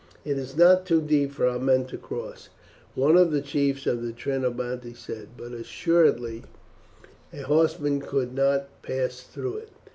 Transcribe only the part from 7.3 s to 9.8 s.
a horseman could not pass through it."